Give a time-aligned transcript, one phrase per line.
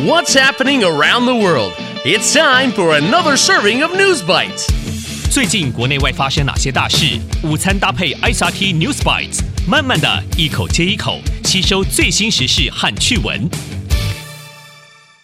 [0.00, 1.74] What's happening around the world?
[2.02, 4.66] It's time for another serving of News Bites.
[5.30, 7.20] 最近国内外发生哪些大事？
[7.42, 13.50] 午餐搭配 ICRT News Bites，慢慢的一口接一口吸收最新时事和趣闻。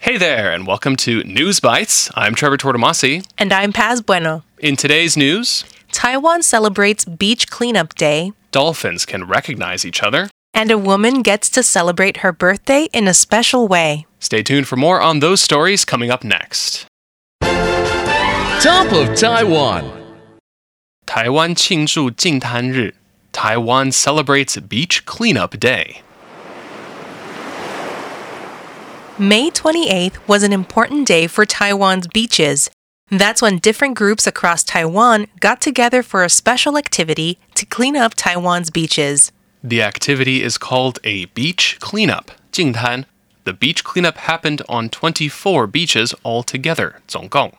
[0.00, 2.08] Hey there, and welcome to News Bites.
[2.14, 3.22] I'm Trevor Tortomasi.
[3.36, 4.44] And I'm Paz Bueno.
[4.60, 8.32] In today's news, Taiwan celebrates Beach Cleanup Day.
[8.50, 13.13] Dolphins can recognize each other and a woman gets to celebrate her birthday in a
[13.13, 14.05] special way.
[14.19, 16.85] Stay tuned for more on those stories coming up next.
[18.61, 19.99] Top of Taiwan.
[21.05, 22.93] 台湾庆祝净滩日.
[23.31, 26.01] Taiwan celebrates Beach Cleanup Day.
[29.17, 32.69] May 28th was an important day for Taiwan's beaches.
[33.09, 38.13] That's when different groups across Taiwan got together for a special activity to clean up
[38.13, 39.31] Taiwan's beaches.
[39.63, 43.05] The activity is called a beach cleanup, 净滩.
[43.43, 47.53] The beach cleanup happened on 24 beaches altogether, 总共.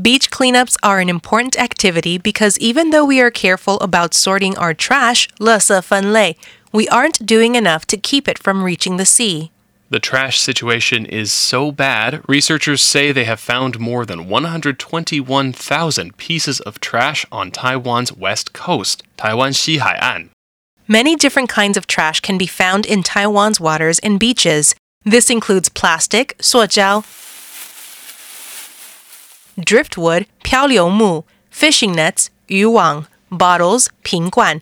[0.00, 4.72] Beach cleanups are an important activity because even though we are careful about sorting our
[4.72, 6.36] trash, 垃圾分类,
[6.72, 9.50] we aren't doing enough to keep it from reaching the sea.
[9.90, 16.60] The trash situation is so bad, researchers say they have found more than 121,000 pieces
[16.60, 20.30] of trash on Taiwan's west coast, Taiwan 西海岸.
[20.92, 24.74] Many different kinds of trash can be found in Taiwan's waters and beaches.
[25.06, 27.02] This includes plastic, 塑胶,
[29.58, 34.60] driftwood, 漂流木, fishing nets, 渔网, bottles, 瓶罐,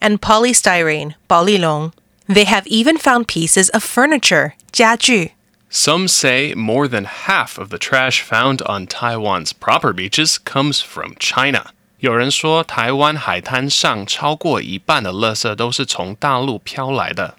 [0.00, 1.92] and polystyrene, 保丽龙.
[2.26, 5.34] They have even found pieces of furniture, 家具.
[5.70, 11.14] Some say more than half of the trash found on Taiwan's proper beaches comes from
[11.20, 11.70] China.
[12.02, 17.34] 有人说，台湾海滩上超过一半的垃圾都是从大陆飘来的。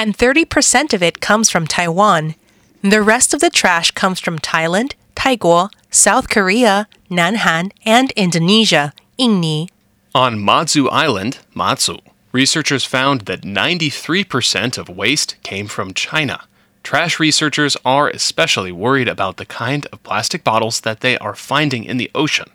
[0.00, 2.34] and 30% of it comes from Taiwan.
[2.82, 9.68] The rest of the trash comes from Thailand, Taiwan, South Korea, Nanhan, and Indonesia, 印尼.
[10.12, 11.98] On Matsu Island, Matsu,
[12.32, 16.40] researchers found that 93% of waste came from China.
[16.82, 21.84] Trash researchers are especially worried about the kind of plastic bottles that they are finding
[21.84, 22.48] in the ocean.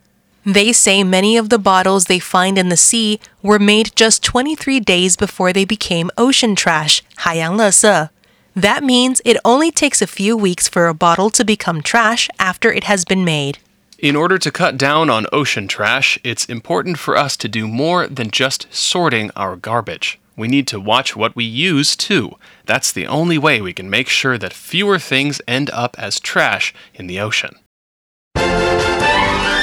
[0.46, 4.80] They say many of the bottles they find in the sea were made just 23
[4.80, 8.10] days before they became ocean trash, 海洋垃圾.
[8.56, 12.72] That means it only takes a few weeks for a bottle to become trash after
[12.72, 13.58] it has been made.
[13.98, 18.08] In order to cut down on ocean trash, it's important for us to do more
[18.08, 20.20] than just sorting our garbage.
[20.38, 22.38] We need to watch what we use too.
[22.66, 26.74] That's the only way we can make sure that fewer things end up as trash
[26.94, 27.56] in the ocean.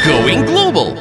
[0.06, 0.96] Going global.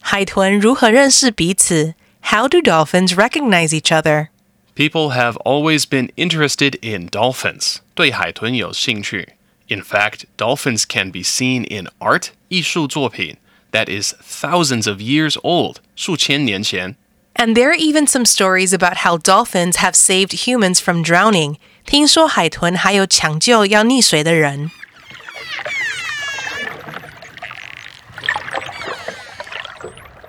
[0.00, 1.94] 海豚如何认识彼此?
[2.22, 4.28] How do dolphins recognize each other?
[4.74, 7.76] People have always been interested in dolphins.
[7.94, 9.30] 对海豚有兴趣.
[9.68, 13.36] In fact, dolphins can be seen in art, 艺术作品,
[13.72, 16.96] that is thousands of years old, 数千年前.
[17.34, 21.56] And there are even some stories about how dolphins have saved humans from drowning.
[21.86, 24.70] 听说海豚还有抢救要溺水的人。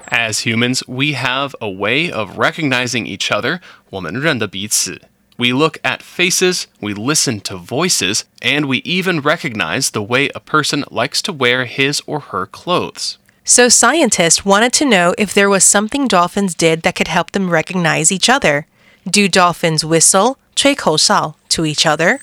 [0.09, 3.59] As humans, we have a way of recognizing each other.
[3.89, 5.01] 我们认得彼此.
[5.37, 10.39] We look at faces, we listen to voices, and we even recognize the way a
[10.39, 13.17] person likes to wear his or her clothes.
[13.43, 17.49] So scientists wanted to know if there was something dolphins did that could help them
[17.49, 18.65] recognize each other.
[19.05, 22.19] Do dolphins whistle, 吹口哨 to each other?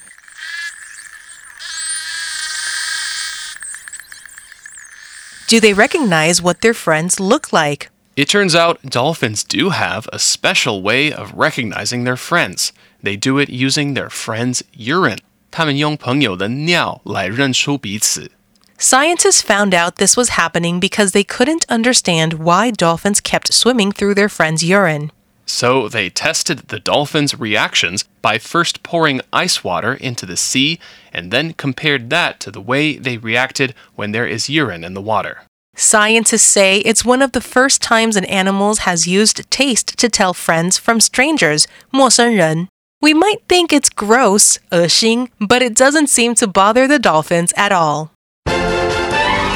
[5.48, 7.90] Do they recognize what their friends look like?
[8.14, 12.72] It turns out dolphins do have a special way of recognizing their friends.
[13.02, 15.18] They do it using their friends' urine.
[15.50, 18.30] 他们用朋友的尿来认出彼此。
[18.78, 24.14] Scientists found out this was happening because they couldn't understand why dolphins kept swimming through
[24.14, 25.10] their friends' urine.
[25.46, 30.78] So they tested the dolphins' reactions by first pouring ice water into the sea
[31.12, 35.02] and then compared that to the way they reacted when there is urine in the
[35.02, 35.42] water.
[35.74, 40.34] Scientists say it's one of the first times an animal has used taste to tell
[40.34, 42.68] friends from strangers, 陌生人.
[43.00, 47.72] We might think it's gross, 恶心, but it doesn't seem to bother the dolphins at
[47.72, 48.10] all.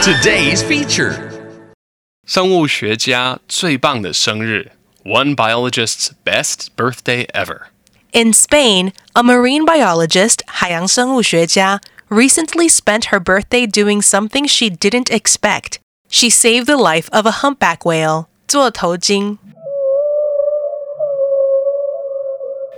[0.02, 1.30] Today's feature.
[2.26, 4.72] 生物学家最棒的生日
[5.03, 7.67] one biologist's best birthday ever.
[8.13, 15.79] In Spain, a marine biologist, 海洋生物学家, recently spent her birthday doing something she didn't expect.
[16.09, 18.27] She saved the life of a humpback whale.
[18.47, 19.37] 座头鲸.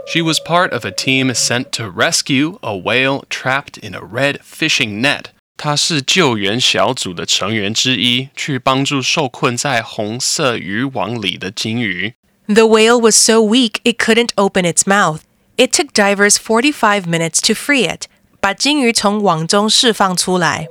[0.06, 4.42] She was part of a team sent to rescue a whale trapped in a red
[4.42, 5.32] fishing net
[5.63, 12.15] 她是救援小组的成员之一，去帮助受困在红色渔网里的鲸鱼。
[12.47, 15.21] The whale was so weak it couldn't open its mouth.
[15.57, 18.07] It took divers 45 minutes to free it.
[18.41, 20.69] 把鲸鱼从网中释放出来。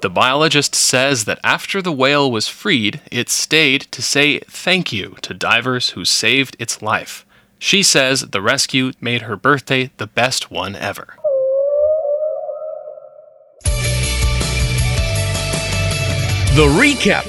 [0.00, 5.16] The biologist says that after the whale was freed, it stayed to say thank you
[5.22, 7.22] to divers who saved its life.
[7.58, 11.16] She says the rescue made her birthday the best one ever.
[16.55, 17.27] The recap.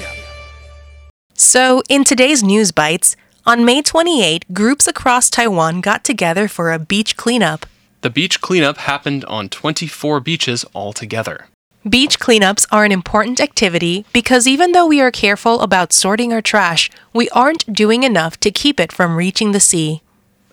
[1.33, 6.77] So, in today's News Bites, on May 28, groups across Taiwan got together for a
[6.77, 7.65] beach cleanup.
[8.01, 11.47] The beach cleanup happened on 24 beaches altogether.
[11.89, 16.43] Beach cleanups are an important activity because even though we are careful about sorting our
[16.43, 20.03] trash, we aren't doing enough to keep it from reaching the sea.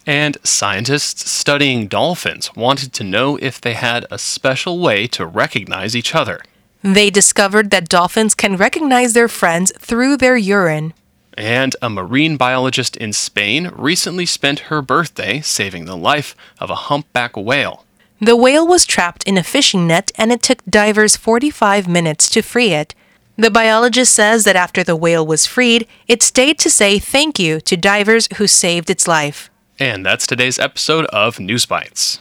[0.06, 5.94] And scientists studying dolphins wanted to know if they had a special way to recognize
[5.94, 6.40] each other.
[6.82, 10.94] They discovered that dolphins can recognize their friends through their urine.
[11.34, 16.74] And a marine biologist in Spain recently spent her birthday saving the life of a
[16.74, 17.84] humpback whale.
[18.20, 22.42] The whale was trapped in a fishing net and it took divers 45 minutes to
[22.42, 22.94] free it.
[23.36, 27.60] The biologist says that after the whale was freed, it stayed to say thank you
[27.62, 29.50] to divers who saved its life.
[29.78, 32.20] And that's today's episode of News Bites.